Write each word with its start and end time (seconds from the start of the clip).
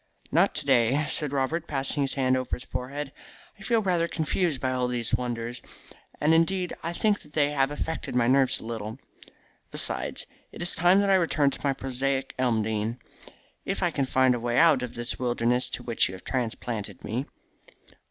"Not 0.31 0.55
to 0.55 0.65
day," 0.65 1.05
said 1.07 1.31
Robert, 1.31 1.67
passing 1.67 2.01
his 2.01 2.15
hand 2.15 2.35
over 2.35 2.55
his 2.55 2.63
forehead. 2.63 3.11
"I 3.59 3.61
feel 3.61 3.83
rather 3.83 4.07
confused 4.07 4.59
by 4.59 4.71
all 4.71 4.87
these 4.87 5.13
wonders, 5.13 5.61
and 6.19 6.33
indeed 6.33 6.73
I 6.81 6.91
think 6.91 7.19
that 7.19 7.33
they 7.33 7.51
have 7.51 7.69
affected 7.69 8.15
my 8.15 8.25
nerves 8.27 8.59
a 8.59 8.65
little. 8.65 8.97
Besides, 9.69 10.25
it 10.51 10.59
is 10.59 10.73
time 10.73 11.01
that 11.01 11.11
I 11.11 11.21
returned 11.21 11.53
to 11.53 11.61
my 11.63 11.73
prosaic 11.73 12.33
Elmdene, 12.39 12.97
if 13.63 13.83
I 13.83 13.91
can 13.91 14.05
find 14.05 14.33
my 14.33 14.39
way 14.39 14.57
out 14.57 14.81
of 14.81 14.95
this 14.95 15.19
wilderness 15.19 15.69
to 15.69 15.83
which 15.83 16.09
you 16.09 16.15
have 16.15 16.23
transplanted 16.23 17.03
me. 17.03 17.27